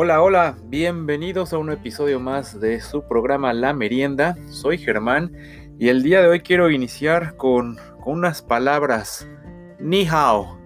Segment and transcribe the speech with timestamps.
[0.00, 4.36] Hola, hola, bienvenidos a un episodio más de su programa La Merienda.
[4.48, 5.32] Soy Germán
[5.76, 9.26] y el día de hoy quiero iniciar con, unas palabras.
[9.80, 10.56] Ni hao.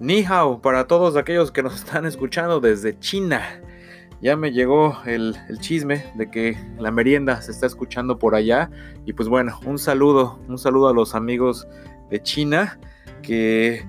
[0.00, 3.40] Ni hao para todos aquellos que nos están escuchando desde China.
[4.20, 8.70] Ya me llegó el, el chisme de que la merienda se está escuchando por allá.
[9.06, 11.66] Y pues bueno, un saludo, un saludo a los amigos
[12.10, 12.78] de China
[13.22, 13.82] que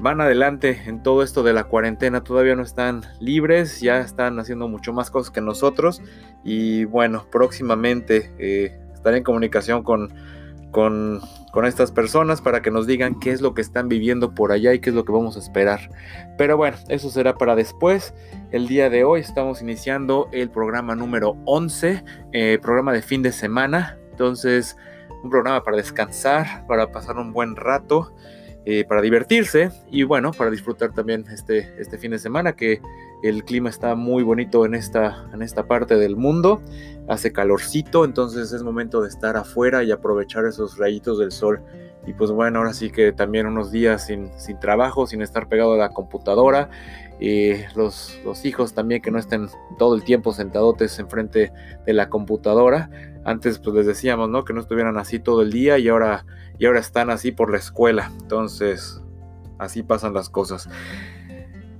[0.00, 4.68] van adelante en todo esto de la cuarentena, todavía no están libres, ya están haciendo
[4.68, 6.02] mucho más cosas que nosotros
[6.44, 10.12] y bueno, próximamente eh, estaré en comunicación con,
[10.70, 11.20] con,
[11.52, 14.74] con, estas personas para que nos digan qué es lo que están viviendo por allá
[14.74, 15.90] y qué es lo que vamos a esperar.
[16.36, 18.14] Pero bueno, eso será para después.
[18.50, 23.32] El día de hoy estamos iniciando el programa número 11, eh, programa de fin de
[23.32, 24.76] semana, entonces
[25.22, 28.12] un programa para descansar, para pasar un buen rato.
[28.64, 32.80] Eh, para divertirse y bueno, para disfrutar también este, este fin de semana que
[33.24, 36.62] el clima está muy bonito en esta, en esta parte del mundo,
[37.08, 41.60] hace calorcito, entonces es momento de estar afuera y aprovechar esos rayitos del sol.
[42.06, 45.74] Y pues bueno, ahora sí que también unos días sin, sin trabajo, sin estar pegado
[45.74, 46.70] a la computadora,
[47.18, 51.52] y los, los hijos también que no estén todo el tiempo sentadotes enfrente
[51.84, 52.90] de la computadora.
[53.24, 54.44] Antes pues les decíamos, ¿no?
[54.44, 56.24] Que no estuvieran así todo el día y ahora
[56.62, 58.12] y ahora están así por la escuela.
[58.20, 59.02] Entonces,
[59.58, 60.68] así pasan las cosas.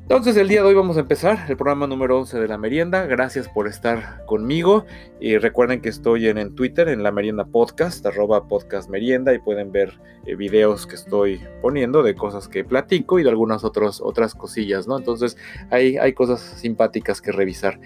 [0.01, 3.07] Entonces el día de hoy vamos a empezar el programa número 11 de la merienda.
[3.07, 4.85] Gracias por estar conmigo.
[5.21, 9.71] Y recuerden que estoy en, Twitter, en la merienda podcast, arroba podcast merienda, y pueden
[9.71, 14.35] ver eh, videos que estoy poniendo de cosas que platico y de algunas otras, otras
[14.35, 14.99] cosillas, ¿no?
[14.99, 15.37] Entonces
[15.71, 17.79] hay, hay cosas simpáticas que revisar.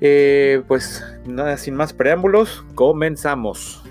[0.00, 3.85] Eh, pues nada, sin más preámbulos, comenzamos.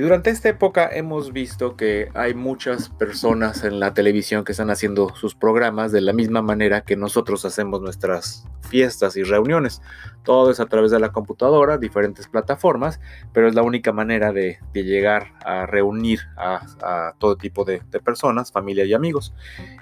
[0.00, 5.14] Durante esta época hemos visto que hay muchas personas en la televisión que están haciendo
[5.14, 9.82] sus programas de la misma manera que nosotros hacemos nuestras fiestas y reuniones.
[10.22, 13.00] Todo es a través de la computadora, diferentes plataformas,
[13.32, 18.52] pero es la única manera de, llegar a reunir a, todo tipo de, de, personas,
[18.52, 19.34] familia y amigos.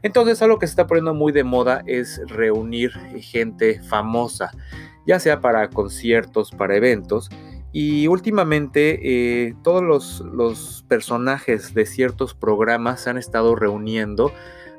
[0.02, 4.50] Entonces algo que se está poniendo muy de moda es reunir gente famosa,
[5.06, 7.30] ya sea para conciertos, para eventos
[7.80, 14.32] y últimamente eh, todos los, personajes de ciertos programas se han estado reuniendo,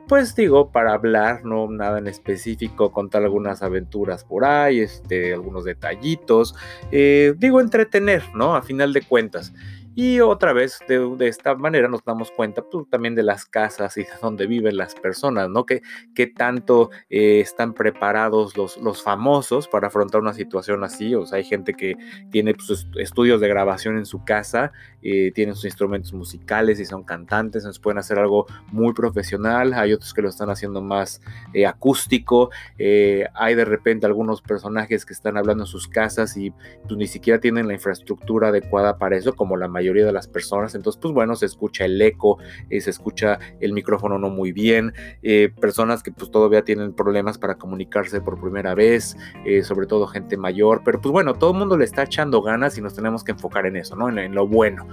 [0.09, 5.63] pues digo, para hablar, no nada en específico, contar algunas aventuras por ahí, este, algunos
[5.63, 6.55] detallitos,
[6.91, 8.53] eh, digo, entretener, ¿no?
[8.53, 9.53] A final de cuentas.
[9.95, 14.03] Y otra vez, de, esta manera nos damos cuenta pues, también de las casas y
[14.03, 15.65] de dónde viven las personas, ¿no?
[15.65, 15.81] Que,
[16.15, 21.15] que tanto eh, están preparados los, los famosos para afrontar una situación así.
[21.15, 21.97] O sea, hay gente que
[22.31, 27.03] tiene pues, estudios de grabación en su casa, eh, tienen sus instrumentos musicales y son
[27.03, 29.73] cantantes, entonces pueden hacer algo muy profesional.
[29.73, 31.21] Hay otros que lo están haciendo más
[31.53, 32.51] eh, acústico.
[32.77, 37.39] hay de repente algunos personajes que están hablando en sus casas y pues, ni siquiera
[37.39, 40.75] tienen la infraestructura adecuada para eso, como la mayoría de las personas.
[40.75, 42.37] Entonces, pues bueno, se escucha el eco,
[42.69, 47.37] eh, se escucha el micrófono no muy bien, eh, personas que pues todavía tienen problemas
[47.37, 51.57] para comunicarse por primera vez, eh, sobre todo gente mayor, pero pues bueno, todo el
[51.57, 54.09] mundo le está echando ganas y nos tenemos que enfocar en eso, ¿no?
[54.09, 54.87] En, lo bueno,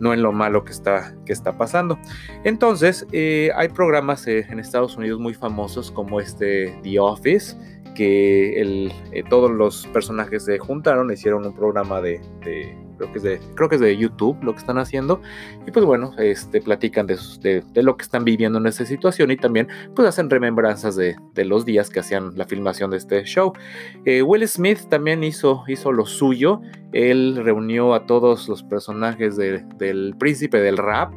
[0.00, 1.98] no en lo malo que está, que está pasando.
[2.44, 7.56] Entonces, hay programas en Estados Unidos muy famosos como este The Office,
[7.94, 8.90] que
[9.28, 12.20] todos los personajes se juntaron, hicieron un programa de
[13.00, 15.22] creo que es de, creo que es de YouTube lo que están haciendo,
[15.66, 19.36] y pues bueno, este, platican de, de, lo que están viviendo en esta situación y
[19.36, 23.52] también pues hacen remembranzas de, de los días que hacían la filmación de este show.
[24.04, 26.60] Eh, Will Smith también hizo, hizo lo suyo,
[26.92, 31.12] él reunió a todos los personajes del príncipe del rap,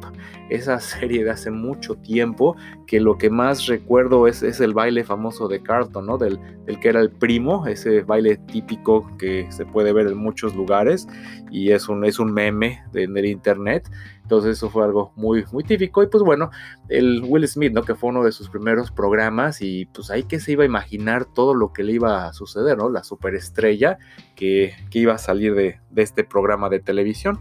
[0.48, 2.56] esa serie de hace mucho tiempo,
[2.86, 6.18] que lo que más recuerdo es, es el baile famoso de Carlton, ¿no?
[6.18, 10.54] Del, del, que era el primo, ese baile típico que se puede ver en muchos
[10.54, 11.08] lugares
[11.54, 13.88] y es un, es un meme de, del internet.
[14.22, 16.02] Entonces eso fue algo muy, muy típico.
[16.02, 16.50] Y pues bueno,
[16.88, 17.82] el Will Smith, ¿no?
[17.82, 21.26] Que fue uno de sus primeros programas y pues ahí que se iba a imaginar
[21.26, 22.90] todo lo que le iba a suceder, ¿no?
[22.90, 23.98] La superestrella
[24.34, 27.38] que, que iba a salir de, de este programa de televisión.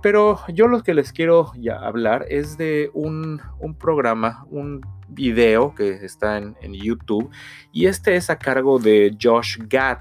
[0.00, 1.52] Pero yo lo que les quiero
[1.82, 7.30] hablar es de un, un programa, un video que está en, en, YouTube
[7.72, 9.98] y este es a cargo de Josh Gad.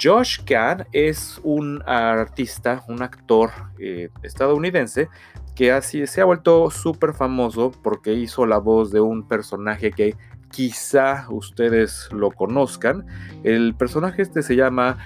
[0.00, 5.08] Josh Gad es un artista, un actor eh, estadounidense
[5.54, 10.16] que así se ha vuelto súper famoso porque hizo la voz de un personaje que
[10.50, 13.06] quizá ustedes lo conozcan.
[13.44, 14.98] El personaje este se llama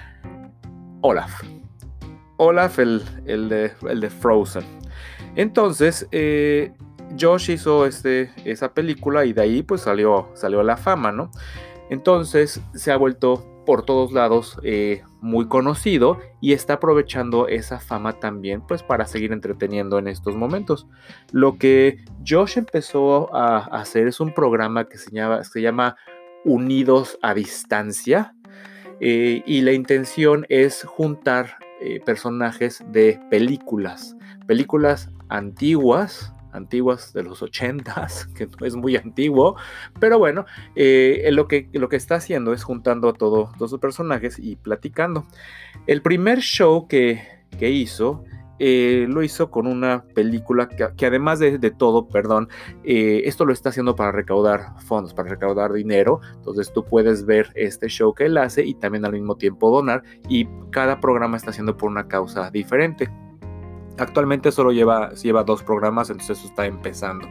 [1.01, 1.43] Olaf.
[2.37, 4.63] Olaf, el, el de Frozen.
[5.35, 6.73] Entonces, eh,
[7.19, 11.31] Josh hizo este, esa película y de ahí pues salió, salió la fama, ¿no?
[11.89, 18.13] Entonces se ha vuelto por todos lados eh, muy conocido y está aprovechando esa fama
[18.13, 20.87] también pues para seguir entreteniendo en estos momentos.
[21.31, 25.97] Lo que Josh empezó a hacer es un programa que se llama,
[26.45, 28.33] Unidos a Distancia
[29.01, 34.17] eh, y la intención es juntar eh, personajes de películas,
[34.47, 39.55] películas antiguas, antiguas de los 80 que no es muy antiguo,
[39.99, 40.45] pero bueno,
[40.75, 45.25] eh, lo, que, lo que está haciendo es juntando a todos los personajes y platicando.
[45.87, 47.23] El primer show que,
[47.57, 48.23] que hizo
[48.59, 52.49] eh, lo hizo con una película que, además de, todo, perdón,
[52.83, 56.19] eh, esto lo está haciendo para recaudar fondos, para recaudar dinero.
[56.35, 60.03] Entonces tú puedes ver este show que él hace y también al mismo tiempo donar
[60.27, 63.09] y cada programa está haciendo por una causa diferente.
[63.99, 67.27] Actualmente solo lleva, lleva dos programas, entonces eso está empezando.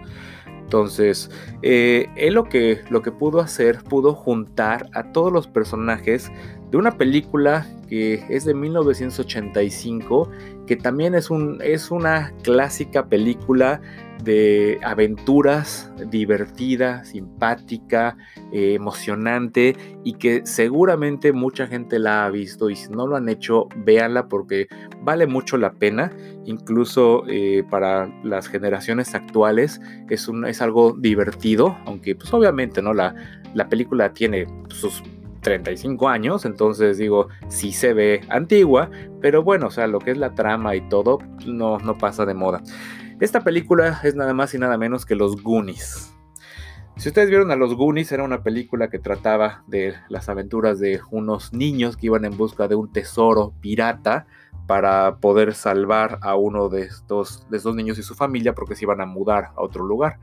[0.69, 1.31] Entonces,
[1.63, 6.31] eh, él lo que, lo que pudo hacer, pudo juntar a todos los personajes
[6.71, 10.31] de una película que es de 1985,
[10.67, 13.81] que también es, un, es una clásica película
[14.23, 18.17] de aventuras divertida, simpática,
[18.53, 23.29] eh, emocionante y que seguramente mucha gente la ha visto y si no lo han
[23.29, 24.69] hecho, véanla porque
[25.03, 26.13] vale mucho la pena,
[26.45, 32.93] incluso eh, para las generaciones actuales es, un, es algo divertido, aunque pues obviamente no
[32.93, 33.15] la,
[33.55, 35.03] la película tiene sus
[35.43, 40.19] 35 años, entonces digo, sí se ve antigua, pero bueno, o sea, lo que es
[40.19, 42.63] la trama y todo no, no pasa de moda.
[43.21, 46.15] Esta película es nada más y nada menos que Los Goonies.
[46.97, 51.01] Si ustedes vieron a Los Goonies, era una película que trataba de las aventuras de
[51.11, 54.27] unos niños que iban en busca de un tesoro pirata
[54.69, 58.85] para poder salvar a uno de estos, de estos niños y su familia porque se
[58.85, 60.21] iban a mudar a otro lugar.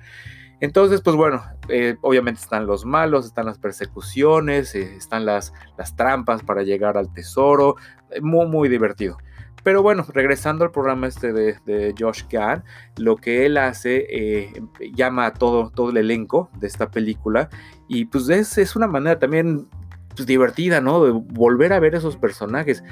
[0.62, 5.98] Entonces, pues bueno, eh, obviamente están los malos, están las persecuciones, eh, están las, las,
[5.98, 7.76] trampas para llegar al tesoro,
[8.22, 9.18] muy, muy divertido.
[9.66, 12.62] Pero bueno, regresando al programa este de, Josh Gad,
[12.98, 14.54] lo que él hace,
[14.94, 17.50] llama a todo, todo el elenco de esta película
[17.88, 19.68] y pues es, es una manera también
[20.16, 21.04] pues, divertida, ¿no?
[21.04, 22.84] De volver a ver esos personajes.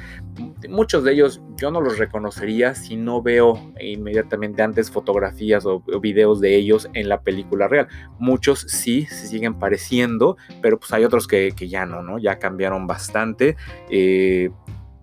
[0.67, 6.41] Muchos de ellos yo no los reconocería si no veo inmediatamente antes fotografías o, videos
[6.41, 7.87] de ellos en la película real.
[8.19, 12.17] Muchos sí se siguen pareciendo, pero pues hay otros que, ya no, ¿no?
[12.19, 13.55] Ya cambiaron bastante.
[13.89, 14.49] Eh,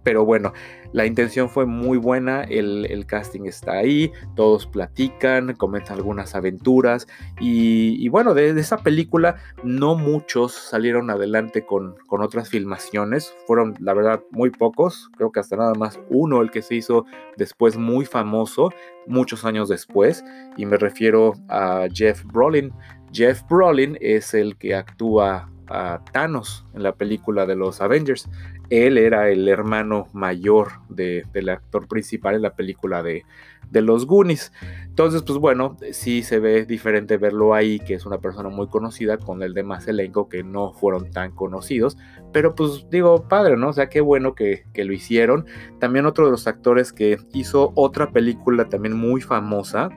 [0.02, 0.52] pero bueno,
[0.92, 7.06] la intención fue muy buena, el, casting está ahí, todos platican, comentan algunas aventuras
[7.40, 13.94] y, bueno, de, esa película no muchos salieron adelante con, con otras filmaciones, fueron la
[13.94, 17.04] verdad muy pocos, creo que hasta nada más uno el que se hizo
[17.36, 18.72] después muy famoso,
[19.06, 20.24] muchos años después,
[20.56, 22.72] y me refiero a Jeff Brolin.
[23.12, 28.28] Jeff Brolin es el que actúa a Thanos en la película de los Avengers.
[28.70, 33.24] Él era el hermano mayor del actor principal en la película de,
[33.72, 34.52] los Goonies.
[34.86, 39.18] Entonces, pues bueno, sí se ve diferente verlo ahí, que es una persona muy conocida,
[39.18, 41.98] con el demás elenco que no fueron tan conocidos.
[42.32, 43.70] Pero pues digo, padre, ¿no?
[43.70, 45.46] O sea, qué bueno que, lo hicieron.
[45.80, 49.90] También otro de los actores que hizo otra película también muy famosa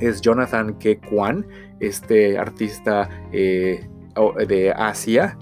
[0.00, 1.00] es Jonathan K.
[1.08, 1.46] Kwan,
[1.80, 3.88] este artista eh,
[4.46, 5.36] de Asia,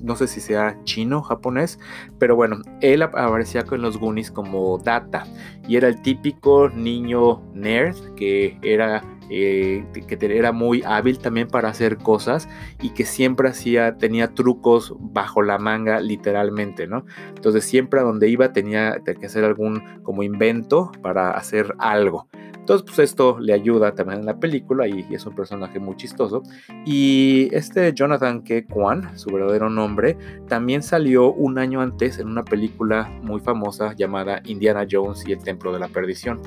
[0.00, 1.78] no sé si sea chino, japonés,
[2.18, 5.24] pero bueno, él aparecía con los Goonies como Data
[5.68, 9.02] y era el típico niño nerd que era
[9.34, 12.50] eh, que era muy hábil también para hacer cosas
[12.82, 17.06] y que siempre hacía, tenía trucos bajo la manga literalmente, ¿no?
[17.34, 22.28] Entonces siempre a donde iba tenía que hacer algún como invento para hacer algo.
[22.62, 26.44] Entonces, pues esto le ayuda también en la película y, es un personaje muy chistoso.
[26.86, 28.66] Y este Jonathan K.
[28.70, 30.16] Kwan, su verdadero nombre,
[30.46, 35.42] también salió un año antes en una película muy famosa llamada Indiana Jones y el
[35.42, 36.40] Templo de la Perdición.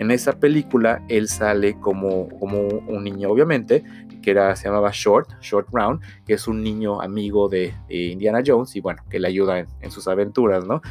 [0.00, 3.84] En esa película él sale como, como un niño, obviamente,
[4.22, 8.74] que era, se llamaba Short, Short Round, que es un niño amigo de, Indiana Jones
[8.74, 10.82] y bueno, que le ayuda en, en sus aventuras, ¿no?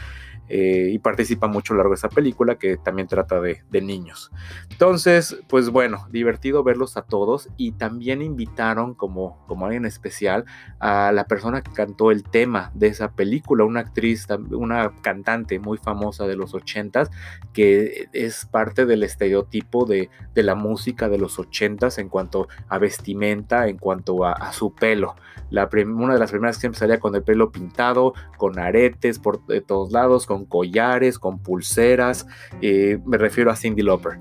[0.49, 4.29] Eh, y participa mucho a lo largo de esa película que también trata de, niños.
[4.69, 10.43] Entonces, pues bueno, divertido verlos a todos y también invitaron como, como alguien especial
[10.79, 15.77] a la persona que cantó el tema de esa película, una actriz, una cantante muy
[15.77, 17.09] famosa de los ochentas
[17.53, 22.79] que es parte del estereotipo de, de la música de los ochentas en cuanto a
[22.79, 23.29] vestimenta
[23.67, 25.15] en cuanto a, su pelo.
[25.49, 29.39] La una de las primeras que siempre salía con el pelo pintado, con aretes por
[29.65, 32.27] todos lados, con collares, con pulseras.
[32.61, 34.19] Eh, me refiero a Cindy Lauper.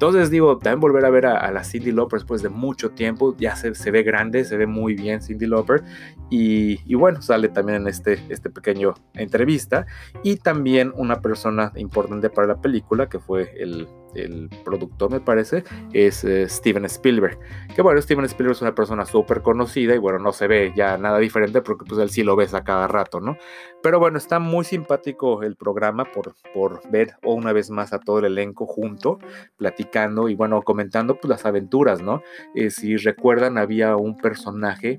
[0.00, 3.54] Entonces digo, también volver a ver a, la Cindy Lauper después de mucho tiempo, ya
[3.54, 5.82] se, se, ve grande, se ve muy bien Cindy Lauper
[6.30, 9.84] y, y, bueno, sale también en este, este pequeño entrevista
[10.22, 15.64] y también una persona importante para la película que fue el, el productor me parece,
[15.92, 17.38] es eh, Steven Spielberg.
[17.74, 20.96] Que bueno, Steven Spielberg es una persona súper conocida y bueno, no se ve ya
[20.98, 23.36] nada diferente porque pues él sí lo ves a cada rato, ¿no?
[23.82, 28.18] Pero bueno, está muy simpático el programa por, por ver una vez más a todo
[28.18, 29.18] el elenco junto,
[29.56, 32.22] platicando y bueno, comentando pues las aventuras, ¿no?
[32.54, 34.98] Eh, si recuerdan, había un personaje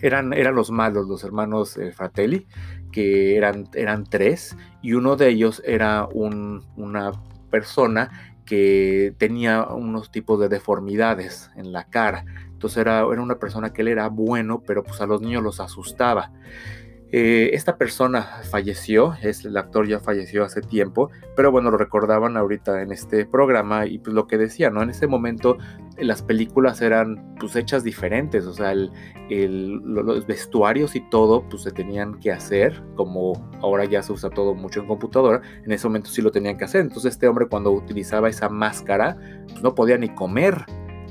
[0.00, 2.46] eran, eran, los malos, los hermanos eh, Fratelli,
[2.92, 7.12] que eran, eran tres, y uno de ellos era un, una
[7.50, 12.24] persona que tenía unos tipos de deformidades en la cara.
[12.46, 15.60] Entonces era, era una persona que él era bueno, pero pues a los niños los
[15.60, 16.32] asustaba.
[17.10, 22.36] Eh, esta persona falleció, es, el actor ya falleció hace tiempo, pero bueno, lo recordaban
[22.36, 24.82] ahorita en este programa y pues lo que decía, ¿no?
[24.82, 25.56] En ese momento
[25.96, 32.20] las películas eran pues hechas diferentes, o sea, los vestuarios y todo pues se tenían
[32.20, 36.20] que hacer, como ahora ya se usa todo mucho en computadora, en ese momento sí
[36.20, 40.10] lo tenían que hacer, entonces este hombre cuando utilizaba esa máscara pues no podía ni
[40.10, 40.66] comer,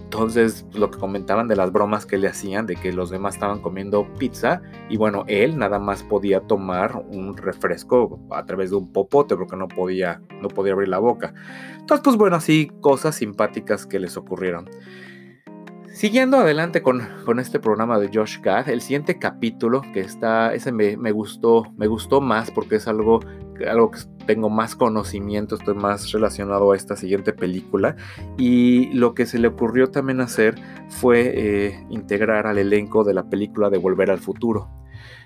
[0.08, 3.60] entonces, lo que comentaban de las bromas que le hacían, de que los demás estaban
[3.60, 8.94] comiendo pizza y bueno, él nada más podía tomar un refresco a través de un
[8.94, 11.34] popote porque no podía, no podía abrir la boca.
[11.78, 14.70] Entonces, pues bueno, así cosas simpáticas que les ocurrieron.
[15.92, 20.72] Siguiendo adelante con, con, este programa de Josh Gad, el siguiente capítulo que está, ese
[20.72, 23.20] me, me, gustó, me gustó más porque es algo,
[23.70, 27.96] algo que tengo más conocimiento, estoy más relacionado a esta siguiente película
[28.38, 30.56] y lo que se le ocurrió también hacer
[30.90, 34.70] fue eh, integrar al elenco de la película de Volver al Futuro.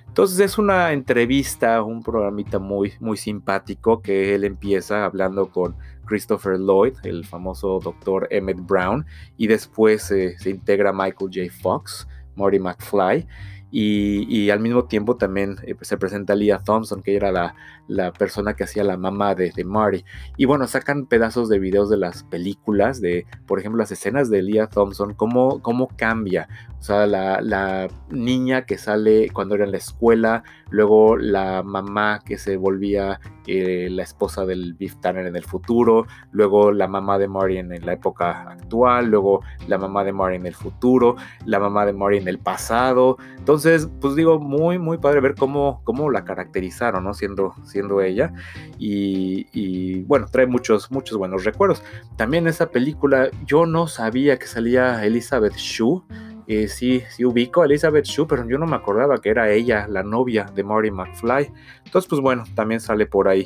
[0.08, 6.60] Entonces es una entrevista, un programita muy, muy simpático que él empieza hablando con Christopher
[6.60, 9.06] Lloyd, el famoso doctor Emmett Brown,
[9.38, 11.54] y después eh, se integra Michael J.
[11.62, 13.26] Fox, Marty McFly,
[13.74, 17.56] y, al mismo tiempo también eh, se presenta Leah Thompson, que era la,
[17.92, 20.06] la persona que hacía la mamá de, de, Marty.
[20.38, 24.42] Y bueno, sacan pedazos de videos de las películas, de por ejemplo las escenas de
[24.42, 26.48] Leah Thompson, cómo, cómo cambia.
[26.80, 32.22] O sea, la, la, niña que sale cuando era en la escuela, luego la mamá
[32.26, 37.20] que se volvía eh, la esposa del Beef Tanner en el futuro, luego la mamá
[37.20, 41.60] de Marty en, la época actual, luego la mamá de Marty en el futuro, la
[41.60, 43.18] mamá de Marty en el pasado.
[43.38, 47.14] Entonces, pues digo, muy, muy padre ver cómo, cómo la caracterizaron, ¿no?
[47.14, 47.54] Siendo
[48.02, 48.34] ella.
[48.78, 51.84] Y, bueno, trae muchos, muchos buenos recuerdos.
[52.18, 56.04] También esa película, yo no sabía que salía Elizabeth Shue.
[56.48, 59.88] Eh, sí, sí ubico a Elizabeth Shue, pero yo no me acordaba que era ella,
[59.88, 61.52] la novia de Marty McFly.
[61.86, 63.46] Entonces, pues bueno, también sale por ahí.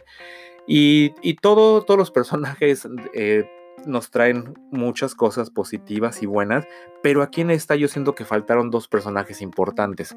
[0.67, 3.47] Y, y todo, todos los personajes eh,
[3.85, 6.65] nos traen muchas cosas positivas y buenas,
[7.03, 10.15] pero aquí en esta yo siento que faltaron dos personajes importantes.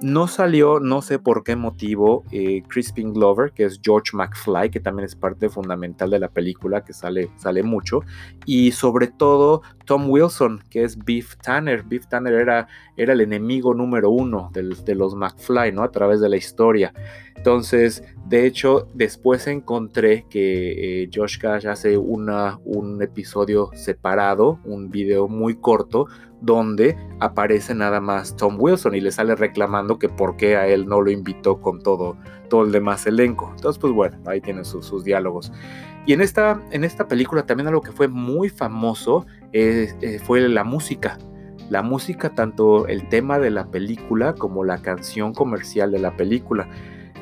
[0.00, 4.80] No salió, no sé por qué motivo, eh, Crispin Glover, que es George McFly, que
[4.80, 8.00] también es parte fundamental de la película, que sale, sale mucho,
[8.46, 11.82] y sobre todo Tom Wilson, que es Beef Tanner.
[11.82, 15.82] Beef Tanner era, era el enemigo número uno de los McFly, ¿no?
[15.82, 16.92] A través de la historia.
[17.36, 25.26] Entonces, de hecho, después encontré que eh, Josh Cash hace un episodio separado, un video
[25.26, 26.06] muy corto,
[26.40, 30.86] donde aparece nada más Tom Wilson y le sale reclamando que por qué a él
[30.86, 32.18] no lo invitó con todo,
[32.48, 33.50] todo el demás elenco.
[33.50, 35.50] Entonces, pues bueno, ahí tienen sus, diálogos.
[36.06, 40.48] Y en esta, en esta película también algo que fue muy famoso eh, eh, fue
[40.48, 41.18] la música.
[41.68, 46.68] La música, tanto el tema de la película como la canción comercial de la película.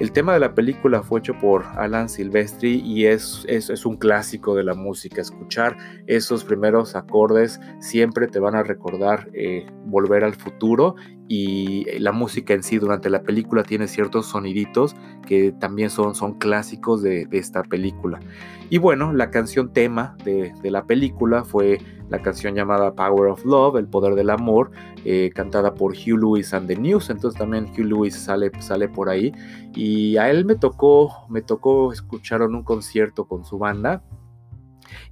[0.00, 4.54] El tema de la película fue hecho por Alan Silvestri y es, es, un clásico
[4.54, 5.20] de la música.
[5.20, 5.76] Escuchar
[6.06, 10.94] esos primeros acordes siempre te van a recordar eh, volver al futuro
[11.28, 16.38] y la música en sí durante la película tiene ciertos soniditos que también son, son
[16.38, 18.18] clásicos de, esta película.
[18.70, 23.76] Y bueno, la canción tema de, la película fue la canción llamada Power of Love,
[23.76, 24.70] El Poder del Amor,
[25.04, 27.10] eh, cantada por Hugh Lewis and the News.
[27.10, 29.32] Entonces también Hugh Lewis sale, sale por ahí.
[29.74, 34.02] Y a él me tocó, me tocó escuchar en un concierto con su banda.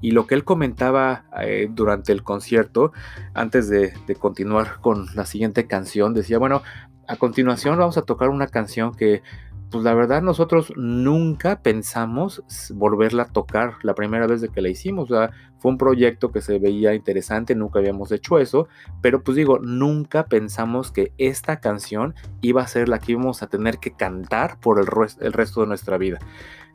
[0.01, 2.93] Y lo que él comentaba eh, durante el concierto,
[3.35, 6.63] antes de, continuar con la siguiente canción, decía, bueno,
[7.09, 9.23] a continuación vamos a tocar una canción que
[9.71, 12.43] pues la verdad nosotros nunca pensamos
[12.73, 15.11] volverla a tocar la primera vez de que la hicimos.
[15.11, 18.69] O sea, fue un proyecto que se veía interesante, nunca habíamos hecho eso,
[19.03, 23.49] pero pues digo, nunca pensamos que esta canción iba a ser la que íbamos a
[23.49, 26.19] tener que cantar por el resto de nuestra vida.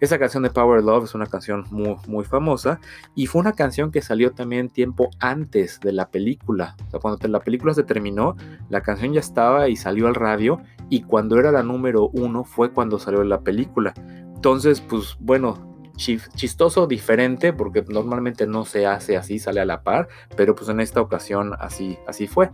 [0.01, 2.79] Esa canción de Power Love es una canción muy, muy famosa
[3.13, 6.75] y fue una canción que salió también tiempo antes de la película.
[6.87, 8.35] O sea, cuando la película se terminó,
[8.69, 12.71] la canción ya estaba y salió al radio y cuando era la número uno fue
[12.71, 13.93] cuando salió la película.
[14.35, 20.07] Entonces, pues bueno, chistoso, diferente, porque normalmente no se hace así, sale a la par,
[20.35, 22.49] pero pues en esta ocasión así, así fue.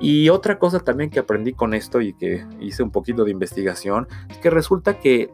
[0.00, 4.08] Y otra cosa también que aprendí con esto y que hice un poquito de investigación,
[4.28, 5.30] es que resulta que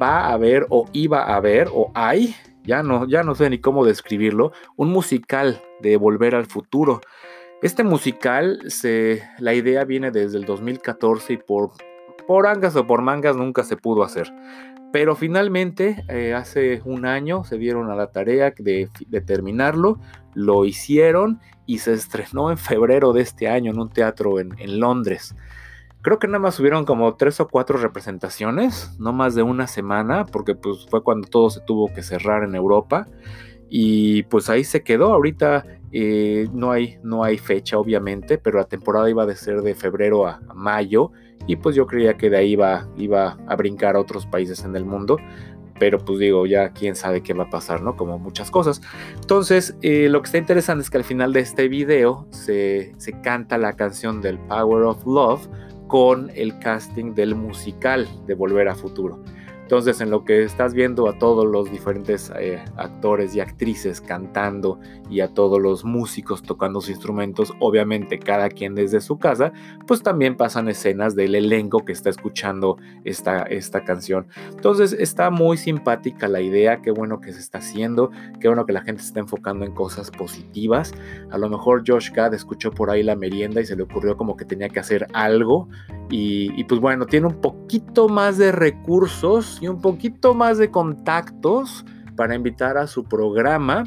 [0.00, 3.58] va a haber o iba a haber o hay, ya no, ya no sé ni
[3.58, 7.00] cómo describirlo, un musical de Volver al Futuro.
[7.62, 11.70] Este musical, se, la idea viene desde el 2014 y por,
[12.26, 14.32] por angas o por mangas nunca se pudo hacer.
[14.92, 19.98] Pero finalmente, eh, hace un año se dieron a la tarea de, de, terminarlo,
[20.34, 25.34] lo hicieron y se estrenó en febrero de este año en un teatro en, Londres.
[26.02, 30.26] Creo que nada más hubieron como tres o cuatro representaciones, no más de una semana,
[30.26, 33.06] porque pues fue cuando todo se tuvo que cerrar en Europa.
[33.68, 35.14] Y pues ahí se quedó.
[35.14, 39.74] Ahorita eh, no, hay, no hay fecha, obviamente, pero la temporada iba a ser de
[39.74, 41.12] febrero a, mayo.
[41.46, 44.76] Y pues yo creía que de ahí iba, iba a brincar a otros países en
[44.76, 45.18] el mundo
[45.82, 47.96] pero pues digo, ya quién sabe qué va a pasar, ¿no?
[47.96, 48.80] Como muchas cosas.
[49.16, 53.20] Entonces, eh, lo que está interesante es que al final de este video se, se
[53.20, 55.48] canta la canción del Power of Love
[55.88, 59.24] con el casting del musical de Volver a Futuro.
[59.72, 64.78] Entonces, en lo que estás viendo a todos los diferentes eh, actores y actrices cantando
[65.08, 69.54] y a todos los músicos tocando sus instrumentos, obviamente cada quien desde su casa,
[69.86, 74.26] pues también pasan escenas del elenco que está escuchando esta, esta canción.
[74.50, 78.10] Entonces, está muy simpática la idea, qué bueno que se está haciendo,
[78.40, 80.92] qué bueno que la gente se está enfocando en cosas positivas.
[81.30, 84.36] A lo mejor Josh Gad escuchó por ahí la merienda y se le ocurrió como
[84.36, 85.66] que tenía que hacer algo
[86.10, 90.72] y, y pues bueno, tiene un poquito más de recursos y un poquito más de
[90.72, 91.84] contactos
[92.16, 93.84] para invitar a su programa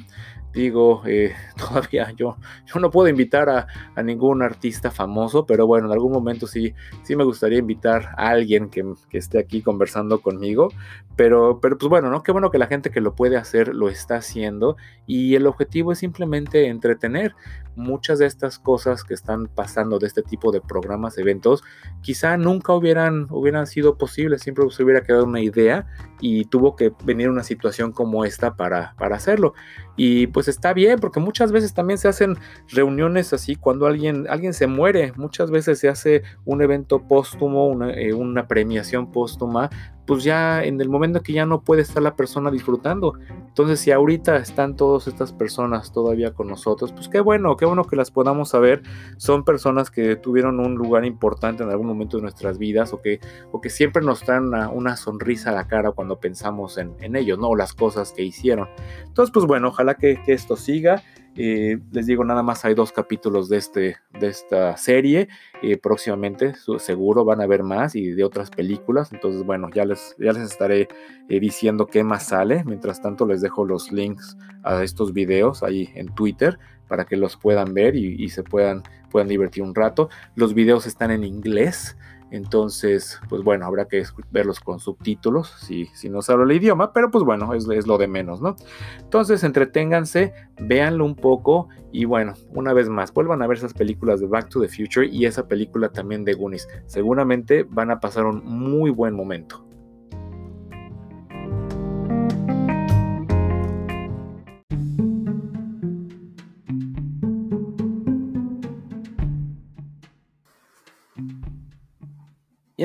[0.55, 3.67] digo, eh, todavía yo, yo no puedo invitar a,
[4.01, 8.69] ningún artista famoso, pero bueno, en algún momento sí, sí me gustaría invitar a alguien
[8.69, 10.69] que, esté aquí conversando conmigo.
[11.15, 12.23] Pero, pero pues bueno, ¿no?
[12.23, 15.91] Qué bueno que la gente que lo puede hacer lo está haciendo y el objetivo
[15.91, 17.35] es simplemente entretener.
[17.75, 21.63] Muchas de estas cosas que están pasando de este tipo de programas, eventos,
[22.01, 25.87] quizá nunca hubieran, hubieran sido posibles, siempre se hubiera quedado una idea
[26.19, 29.53] y tuvo que venir una situación como esta para, para hacerlo.
[29.95, 32.37] Y pues está bien, porque muchas veces también se hacen
[32.69, 35.13] reuniones así cuando alguien, alguien se muere.
[35.15, 39.69] Muchas veces se hace un evento póstumo, una, eh, una premiación póstuma
[40.05, 43.13] pues ya en el momento que ya no puede estar la persona disfrutando.
[43.47, 47.85] Entonces, si ahorita están todas estas personas todavía con nosotros, pues qué bueno, qué bueno
[47.85, 48.83] que las podamos saber.
[49.17, 53.19] Son personas que tuvieron un lugar importante en algún momento de nuestras vidas o que,
[53.51, 57.37] o que siempre nos traen una, sonrisa a la cara cuando pensamos en, en ellos,
[57.37, 57.49] ¿no?
[57.49, 58.67] O las cosas que hicieron.
[59.05, 61.03] Entonces, pues bueno, ojalá que, que esto siga.
[61.37, 65.27] Eh, les digo, nada más hay dos capítulos de, este, de esta serie.
[65.61, 69.11] Eh, próximamente, seguro, van a ver más y de otras películas.
[69.11, 70.87] Entonces, bueno, ya les, ya les estaré
[71.27, 72.63] eh, diciendo qué más sale.
[72.65, 77.35] Mientras tanto, les dejo los links a estos videos ahí en Twitter para que los
[77.35, 80.09] puedan ver y, y se puedan, puedan divertir un rato.
[80.35, 81.97] Los videos están en inglés.
[82.31, 87.23] Entonces, pues bueno, habrá que verlos con subtítulos si, no se el idioma, pero pues
[87.23, 88.55] bueno, es, es, lo de menos, ¿no?
[88.99, 94.19] Entonces, entreténganse, véanlo un poco y bueno, una vez más, vuelvan a ver esas películas
[94.19, 96.67] de Back to the Future y esa película también de Goonies.
[96.87, 99.64] Seguramente van a pasar un muy buen momento.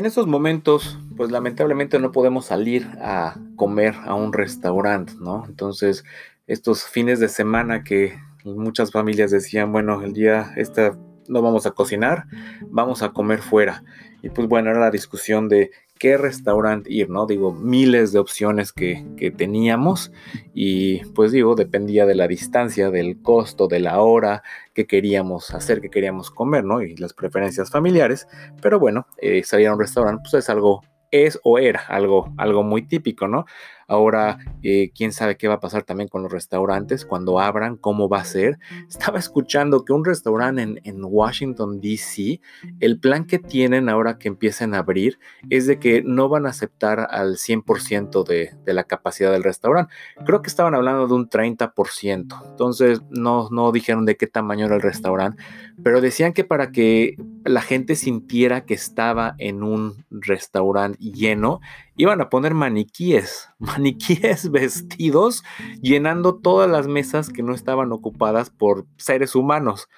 [0.01, 5.45] En esos momentos, pues lamentablemente no podemos salir a comer a un restaurante, ¿no?
[5.47, 6.05] Entonces,
[6.47, 10.97] estos fines de semana que muchas familias decían, bueno, el día esta
[11.29, 12.25] no vamos a cocinar,
[12.63, 13.85] vamos a comer fuera.
[14.23, 17.27] Y pues bueno, era la discusión de qué restaurante ir, ¿no?
[17.27, 19.05] Digo, miles de opciones que,
[19.37, 20.11] teníamos
[20.55, 25.83] y pues digo, dependía de la distancia, del costo, de la hora que queríamos hacer,
[25.83, 26.81] que queríamos comer, ¿no?
[26.81, 28.27] Y las preferencias familiares.
[28.63, 32.63] Pero bueno, eh, salir a un restaurante pues es algo, es o era algo, algo
[32.63, 33.45] muy típico, ¿no?
[33.91, 38.09] Ahora, eh, quién sabe qué va a pasar también con los restaurantes cuando abran, cómo
[38.09, 38.61] va a ser.
[38.89, 42.41] Estaba escuchando que un restaurante en, Washington, D.C.,
[42.79, 46.51] el plan que tienen ahora que empiecen a abrir es de que no van a
[46.51, 49.93] aceptar al 100% de, de la capacidad del restaurante.
[50.25, 52.49] Creo que estaban hablando de un 30%.
[52.49, 55.43] Entonces, no, no dijeron de qué tamaño era el restaurante,
[55.83, 61.61] pero decían que para que la gente sintiera que estaba en un restaurante lleno,
[62.01, 65.45] iban a poner maniquíes, maniquíes vestidos,
[65.83, 69.89] llenando todas las mesas que no estaban ocupadas por seres humanos.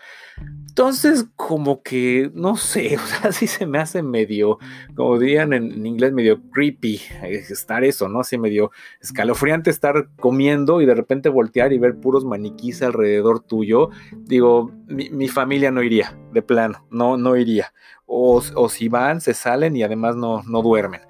[0.69, 4.59] Entonces, como que, no sé, o sea, sí se me hace medio,
[4.97, 8.21] como dirían en, inglés, medio creepy estar eso, ¿no?
[8.21, 13.91] Así medio escalofriante estar comiendo y de repente voltear y ver puros maniquíes alrededor tuyo.
[14.17, 17.73] Digo, mi, familia no iría, de plano, no, no iría.
[18.07, 21.01] O, o, si van, se salen y además no, no duermen.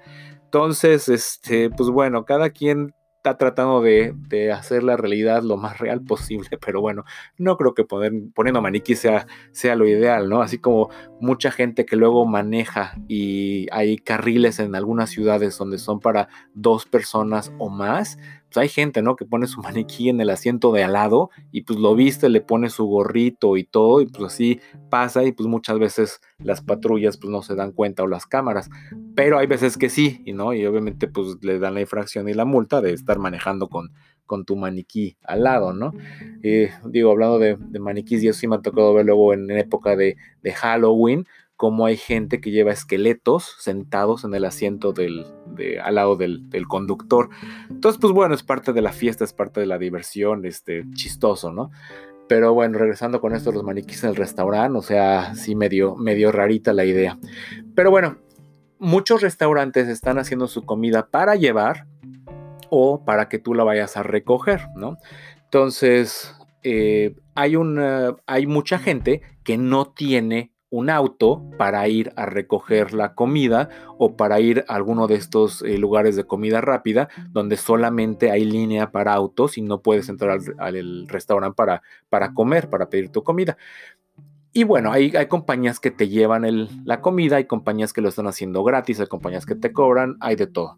[0.53, 6.03] Entonces, este, pues bueno, cada quien está tratando de, hacer la realidad lo más real
[6.03, 7.05] posible, pero bueno,
[7.39, 10.43] no creo que poner, poniendo maniquí sea, sea lo ideal, ¿no?
[10.43, 15.99] Así como mucha gente que luego maneja y hay carriles en algunas ciudades donde son
[15.99, 18.19] para dos personas o más,
[18.53, 19.15] pues hay gente, ¿no?
[19.15, 22.41] Que pone su maniquí en el asiento de al lado y pues lo viste, le
[22.41, 27.17] pone su gorrito y todo y pues así pasa y pues muchas veces las patrullas
[27.17, 28.69] pues no se dan cuenta o las cámaras,
[29.15, 32.33] pero hay veces que sí, y no, y obviamente pues le dan la infracción y
[32.33, 33.91] la multa de estar manejando con,
[34.25, 35.91] con tu maniquí al lado, ¿no?
[36.43, 39.49] Eh, digo, hablando de, de, maniquís, y eso sí me ha tocado ver luego en,
[39.51, 45.25] época de, de Halloween, como hay gente que lleva esqueletos sentados en el asiento del,
[45.83, 47.29] al lado del, conductor.
[47.69, 51.51] Entonces, pues bueno, es parte de la fiesta, es parte de la diversión, este, chistoso,
[51.51, 51.71] ¿no?
[52.27, 56.31] Pero bueno, regresando con esto, los maniquíes en el restaurante, o sea, sí medio, medio
[56.31, 57.19] rarita la idea.
[57.75, 58.17] Pero bueno,
[58.79, 61.85] muchos restaurantes están haciendo su comida para llevar
[62.69, 64.97] o para que tú la vayas a recoger, ¿no?
[65.43, 72.25] Entonces, eh, hay, una, hay mucha gente que no tiene un auto para ir a
[72.25, 77.09] recoger la comida o para ir a alguno de estos eh, lugares de comida rápida
[77.29, 82.71] donde solamente hay línea para autos y no puedes entrar al, restaurante para, para comer,
[82.71, 83.55] para pedir tu comida.
[84.55, 86.45] Y bueno, hay, hay compañías que te llevan
[86.85, 90.35] la comida, hay compañías que lo están haciendo gratis, hay compañías que te cobran, hay
[90.35, 90.77] de todo.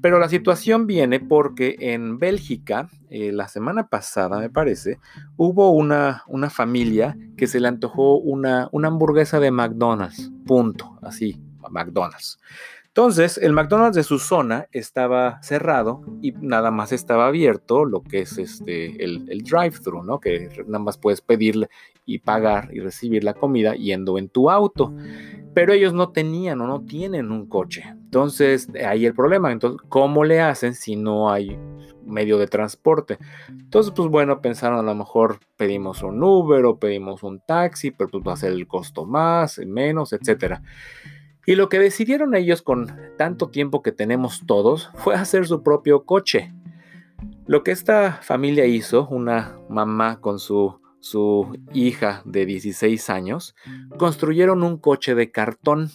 [0.00, 5.00] Pero la situación viene porque en Bélgica, eh, la semana pasada me parece,
[5.36, 11.42] hubo una, una familia que se le antojó una, una hamburguesa de McDonald's, punto, así,
[11.70, 12.38] McDonald's.
[12.98, 18.22] Entonces, el McDonald's de su zona estaba cerrado y nada más estaba abierto lo que
[18.22, 20.18] es este, el, drive-thru, ¿no?
[20.18, 21.68] Que nada más puedes pedirle
[22.06, 24.92] y pagar y recibir la comida yendo en tu auto.
[25.54, 27.84] Pero ellos no tenían o no tienen un coche.
[27.88, 29.52] Entonces, ahí el problema.
[29.52, 31.56] Entonces, ¿cómo le hacen si no hay
[32.04, 33.18] medio de transporte?
[33.48, 38.10] Entonces, pues bueno, pensaron a lo mejor pedimos un Uber o pedimos un taxi, pero
[38.10, 40.62] pues va a ser el costo más, menos, etcétera.
[41.48, 46.04] Y lo que decidieron ellos con tanto tiempo que tenemos todos fue hacer su propio
[46.04, 46.52] coche.
[47.46, 53.54] Lo que esta familia hizo, una mamá con su, su hija de 16 años,
[53.96, 55.90] construyeron un coche de cartón.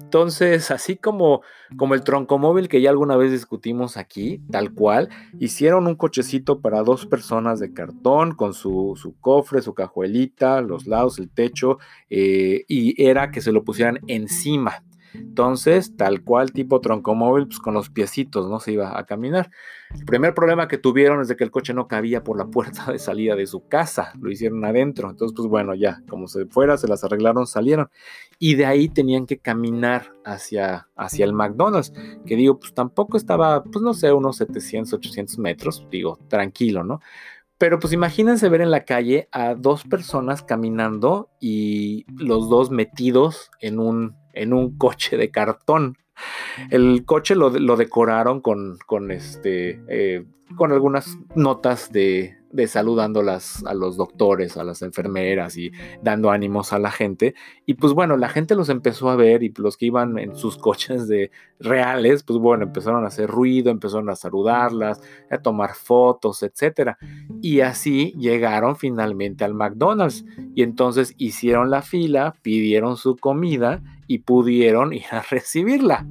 [0.00, 1.42] Entonces, así como,
[1.76, 6.82] como el troncomóvil que ya alguna vez discutimos aquí, tal cual, hicieron un cochecito para
[6.82, 12.64] dos personas de cartón con su, su cofre, su cajuelita, los lados, el techo, eh,
[12.68, 14.82] y era que se lo pusieran encima.
[15.34, 18.60] Entonces, tal cual tipo troncomóvil, pues con los piecitos, ¿no?
[18.60, 19.50] Se iba a caminar.
[19.92, 22.92] El primer problema que tuvieron es de que el coche no cabía por la puerta
[22.92, 25.10] de salida de su casa, lo hicieron adentro.
[25.10, 27.90] Entonces, pues bueno, ya, como se fuera, se las arreglaron, salieron.
[28.38, 31.92] Y de ahí tenían que caminar hacia, hacia el McDonald's,
[32.24, 37.00] que digo, pues tampoco estaba, pues no sé, unos 700, 800 metros, digo, tranquilo, ¿no?
[37.58, 43.50] Pero pues imagínense ver en la calle a dos personas caminando y los dos metidos
[43.60, 45.96] en un en un coche de cartón.
[46.70, 50.24] El coche lo, decoraron con, con, este, eh,
[50.56, 56.72] con algunas notas de, de saludando a los doctores, a las enfermeras y dando ánimos
[56.72, 57.34] a la gente.
[57.66, 60.56] Y pues bueno, la gente los empezó a ver y los que iban en sus
[60.58, 66.44] coches de reales, pues bueno, empezaron a hacer ruido, empezaron a saludarlas, a tomar fotos,
[66.44, 66.92] etc.
[67.42, 70.24] Y así llegaron finalmente al McDonald's.
[70.54, 76.06] Y entonces hicieron la fila, pidieron su comida y pudieron ir a recibirla.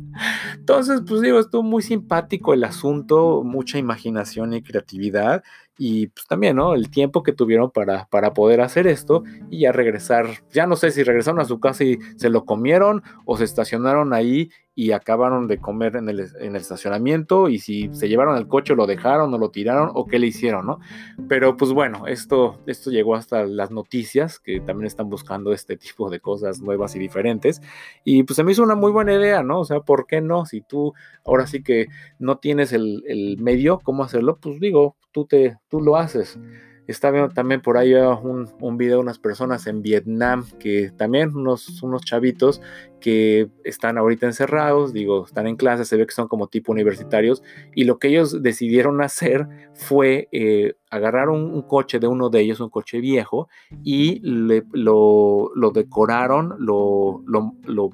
[0.56, 5.44] Entonces, pues digo, estuvo muy simpático el asunto, mucha imaginación y creatividad
[5.78, 6.76] y pues también, ¿no?
[6.76, 10.92] El tiempo que tuvieron para, para poder hacer esto y ya regresar, ya no sé
[10.92, 15.48] si regresaron a su casa y se lo comieron o se estacionaron ahí y acabaron
[15.48, 19.34] de comer en el, en el, estacionamiento y si se llevaron el coche lo dejaron
[19.34, 20.80] o lo tiraron o qué le hicieron, ¿no?
[21.28, 26.10] Pero pues bueno, esto, esto llegó hasta las noticias que también están buscando este tipo
[26.10, 27.62] de cosas nuevas y diferentes
[28.04, 29.60] y pues se me hizo una muy buena idea, ¿no?
[29.60, 30.46] O sea, ¿por qué no?
[30.46, 30.94] Si tú
[31.26, 31.88] ahora sí que
[32.20, 34.38] no tienes el, el medio, ¿cómo hacerlo?
[34.42, 36.40] Pues digo, tú, te, tú lo haces.
[36.86, 41.36] Está viendo también por ahí un, un, video de unas personas en Vietnam que también
[41.36, 42.62] unos, unos chavitos
[43.02, 47.42] que están ahorita encerrados, digo, están en clase, se ve que son como tipo universitarios
[47.74, 52.60] y lo que ellos decidieron hacer fue eh, agarrar un, coche de uno de ellos,
[52.60, 53.48] un coche viejo,
[53.84, 57.90] y lo, lo, decoraron, lo, lo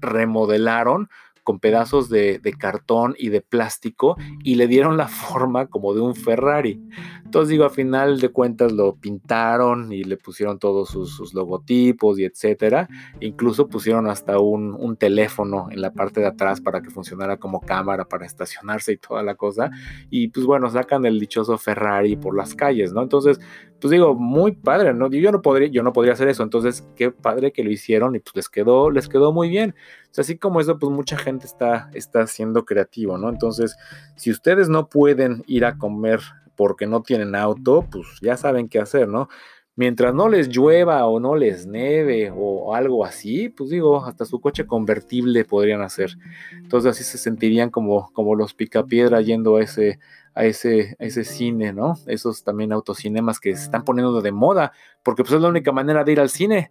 [0.00, 1.08] remodelaron
[1.42, 6.14] con pedazos de, cartón y de plástico y le dieron la forma como de un
[6.14, 6.80] Ferrari.
[7.24, 12.24] Entonces digo, a final de cuentas lo pintaron y le pusieron todos sus, logotipos y
[12.24, 12.88] etcétera.
[13.20, 17.60] Incluso pusieron hasta un, un, teléfono en la parte de atrás para que funcionara como
[17.60, 19.70] cámara para estacionarse y toda la cosa.
[20.10, 23.02] Y pues bueno, sacan el dichoso Ferrari por las calles, ¿no?
[23.02, 23.40] Entonces,
[23.82, 25.10] pues digo, muy padre, ¿no?
[25.10, 26.44] Yo no podría, yo no podría hacer eso.
[26.44, 29.74] Entonces, qué padre que lo hicieron y pues les quedó, les quedó muy bien.
[30.16, 33.28] O así como eso, pues mucha gente está, está siendo creativo, ¿no?
[33.28, 33.76] Entonces,
[34.16, 36.20] si ustedes no pueden ir a comer
[36.54, 39.28] porque no tienen auto, pues ya saben qué hacer, ¿no?
[39.74, 44.38] Mientras no les llueva o no les neve o algo así, pues digo, hasta su
[44.38, 46.10] coche convertible podrían hacer.
[46.52, 49.98] Entonces así se sentirían como, como los picapiedra yendo a ese,
[50.34, 51.94] a ese, a ese cine, ¿no?
[52.06, 54.72] Esos también autocinemas que se están poniendo de moda,
[55.02, 56.70] porque pues es la única manera de ir al cine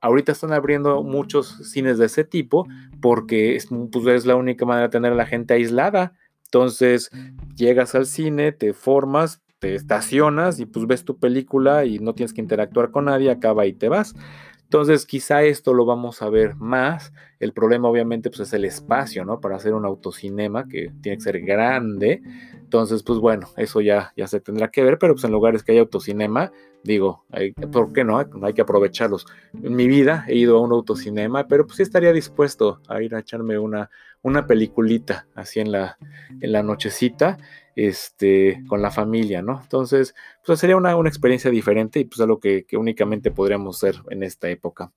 [0.00, 2.66] ahorita están abriendo muchos cines de ese tipo
[3.00, 6.12] porque es, pues, es la única manera de tener a la gente aislada.
[6.44, 7.10] Entonces,
[7.56, 12.32] llegas al cine, te formas, te estacionas y pues ves tu película y no tienes
[12.32, 14.14] que interactuar con nadie, acaba y te vas.
[14.62, 17.12] Entonces, quizá esto lo vamos a ver más.
[17.40, 19.40] El problema, obviamente, pues es el espacio, ¿no?
[19.40, 22.20] Para hacer un autocinema que tiene que ser grande.
[22.54, 25.72] Entonces, pues bueno, eso ya, ya se tendrá que ver, pero pues en lugares que
[25.72, 26.52] hay autocinema,
[26.84, 27.24] digo,
[27.72, 28.18] ¿por qué no?
[28.18, 29.26] Hay que aprovecharlos.
[29.62, 33.14] En mi vida he ido a un autocinema, pero pues sí estaría dispuesto a ir
[33.14, 33.90] a echarme una,
[34.22, 35.98] una peliculita así en la,
[36.40, 37.38] en la nochecita
[37.76, 39.60] este, con la familia, ¿no?
[39.62, 40.14] Entonces,
[40.44, 44.24] pues sería una, una experiencia diferente y pues algo que, que, únicamente podríamos hacer en
[44.24, 44.90] esta época.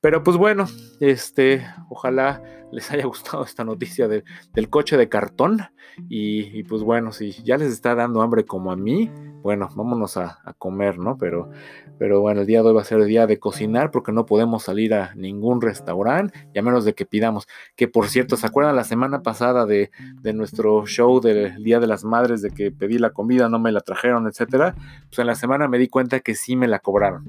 [0.00, 0.66] Pero pues bueno,
[1.00, 2.42] este, ojalá
[2.72, 5.60] les haya gustado esta noticia del coche de cartón
[6.08, 9.10] y, y, pues bueno, si ya les está dando hambre como a mí,
[9.42, 11.16] bueno, vámonos a, comer, ¿no?
[11.18, 11.50] Pero,
[11.98, 14.26] pero bueno, el día de hoy va a ser el día de cocinar porque no
[14.26, 17.48] podemos salir a ningún restaurante y a menos de que pidamos.
[17.76, 21.86] Que por cierto, ¿se acuerdan la semana pasada de, de nuestro show del Día de
[21.86, 22.32] las Madres?
[22.40, 24.74] de que pedí la comida, no me la trajeron, etcétera,
[25.08, 27.24] pues en la semana me di cuenta que sí me la cobraron.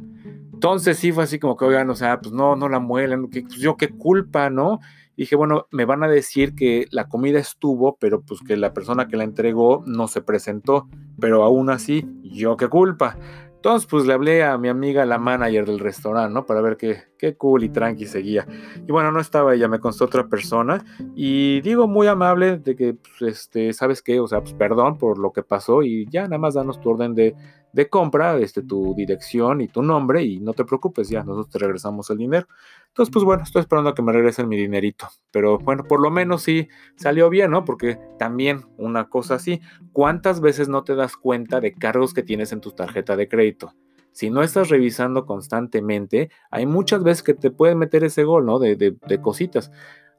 [0.53, 3.41] Entonces sí fue así como que, oigan, o sea, pues no, no la muelen, que,
[3.41, 4.79] pues yo qué culpa, ¿no?
[5.17, 9.07] Dije, bueno, me van a decir que la comida estuvo, pero pues que la persona
[9.07, 10.87] que la entregó no se presentó,
[11.19, 13.17] pero aún así, yo qué culpa.
[13.63, 16.45] Entonces, pues le hablé a mi amiga, la manager del restaurante, ¿no?
[16.45, 18.45] Para ver qué, qué cool y tranqui seguía.
[18.85, 20.83] Y bueno, no estaba ella, me constó otra persona.
[21.15, 24.19] Y digo, muy amable de que, pues, este, ¿sabes qué?
[24.19, 27.15] O sea, pues perdón por lo que pasó y ya nada más danos tu orden
[27.15, 27.35] de,
[27.73, 31.59] de compra, este, tu dirección y tu nombre y no te preocupes, ya nosotros te
[31.59, 32.47] regresamos el dinero.
[32.87, 35.09] Entonces, pues bueno, estoy esperando a que me regresen mi dinerito.
[35.31, 37.65] Pero bueno, por lo menos sí salió bien, ¿no?
[37.65, 39.59] Porque también una cosa así,
[39.91, 43.73] ¿cuántas veces no te das cuenta de cargos que tienes en tu tarjeta de crédito?
[44.11, 48.59] Si no estás revisando constantemente, hay muchas veces que te pueden meter ese gol, ¿no?
[48.59, 49.71] De, de cositas.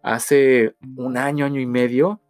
[0.03, 2.21] Hace un año, año y medio,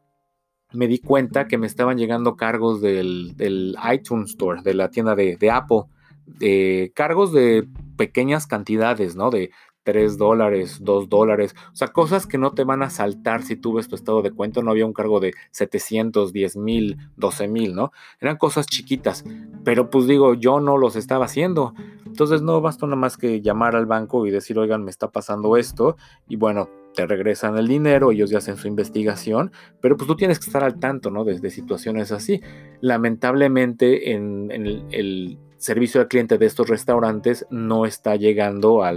[0.74, 5.50] me di cuenta que me estaban llegando cargos del, iTunes Store, de la tienda de,
[5.50, 5.84] Apple,
[6.26, 9.30] de cargos de pequeñas cantidades, ¿no?
[9.30, 9.50] De
[9.84, 13.74] 3 dólares, 2 dólares, o sea, cosas que no te van a saltar si tú
[13.74, 17.74] ves tu estado de cuenta, no había un cargo de 700, 10 mil, 12 mil,
[17.74, 17.92] ¿no?
[18.18, 19.24] Eran cosas chiquitas,
[19.62, 21.74] pero pues digo, yo no los estaba haciendo,
[22.06, 25.58] entonces no basta nada más que llamar al banco y decir, oigan, me está pasando
[25.58, 25.96] esto,
[26.28, 30.38] y bueno, te regresan el dinero, ellos ya hacen su investigación, pero pues tú tienes
[30.38, 31.24] que estar al tanto, ¿no?
[31.24, 32.40] De, situaciones así.
[32.80, 38.94] Lamentablemente en, el, servicio al cliente de estos restaurantes no está llegando a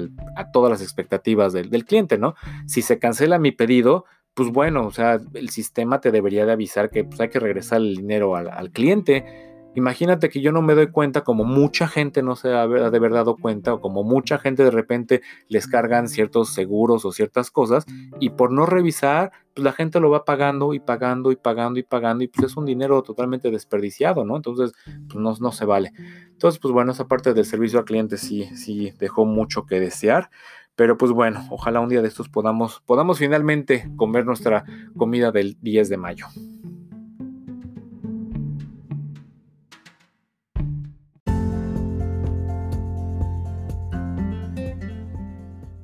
[0.52, 2.36] todas las expectativas del, cliente, ¿no?
[2.66, 6.90] Si se cancela mi pedido, pues bueno, o sea, el sistema te debería de avisar
[6.90, 10.88] que pues, hay que regresar el dinero al cliente Imagínate que yo no me doy
[10.88, 14.64] cuenta, como mucha gente no se ha de haber dado cuenta, o como mucha gente
[14.64, 17.86] de repente les cargan ciertos seguros o ciertas cosas,
[18.20, 21.84] y por no revisar, pues la gente lo va pagando y pagando y pagando y
[21.84, 24.36] pagando, y pues es un dinero totalmente desperdiciado, ¿no?
[24.36, 25.94] Entonces, pues no, no se vale.
[26.32, 30.32] Entonces, pues bueno, esa parte del servicio al cliente sí, sí dejó mucho que desear.
[30.76, 34.64] Pero pues bueno, ojalá un día de estos podamos, podamos finalmente comer nuestra
[34.96, 36.28] comida del 10 de mayo.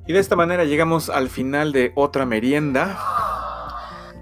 [0.06, 2.98] Y de esta manera llegamos al final de otra merienda.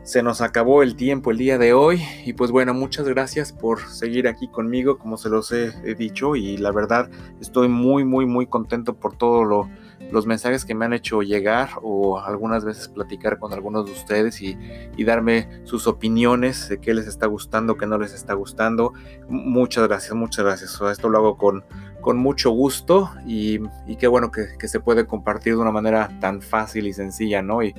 [0.04, 3.80] Se nos acabó el tiempo el día de hoy y pues bueno, muchas gracias por
[3.80, 7.08] seguir aquí conmigo como se los he, dicho y la verdad
[7.40, 9.68] estoy muy muy muy contento por todo lo
[10.12, 14.40] los mensajes que me han hecho llegar o algunas veces platicar con algunos de ustedes
[14.42, 14.56] y,
[15.04, 18.92] darme sus opiniones de qué les está gustando, qué no les está gustando.
[19.28, 20.80] Muchas gracias, muchas gracias.
[20.80, 21.64] Esto lo hago con,
[22.02, 23.60] con mucho gusto y,
[23.98, 27.62] qué bueno que, se puede compartir de una manera tan fácil y sencilla, ¿no?
[27.62, 27.74] Y,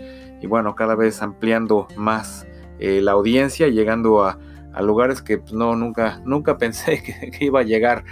[0.48, 2.48] bueno, cada vez ampliando más
[2.80, 4.40] eh, la audiencia, llegando a,
[4.82, 8.04] lugares que pues, no, nunca, nunca pensé que, iba a llegar.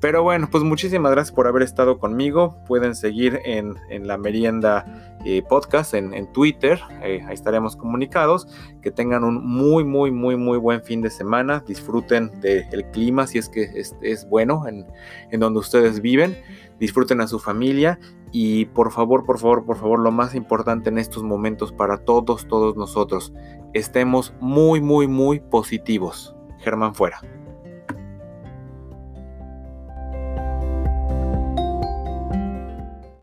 [0.00, 2.56] Pero bueno, pues muchísimas gracias por haber estado conmigo.
[2.66, 3.74] Pueden seguir en,
[4.06, 6.78] la merienda eh, podcast en, Twitter.
[7.02, 8.46] Eh, ahí estaremos comunicados.
[8.80, 11.64] Que tengan un muy, muy, muy, muy buen fin de semana.
[11.66, 14.86] Disfruten del clima si es que es, bueno en,
[15.32, 16.36] en donde ustedes viven.
[16.78, 17.98] Disfruten a su familia.
[18.30, 22.46] Y por favor, por favor, por favor, lo más importante en estos momentos para todos,
[22.46, 23.32] todos nosotros,
[23.72, 26.36] estemos muy, muy, muy positivos.
[26.58, 27.20] Germán fuera.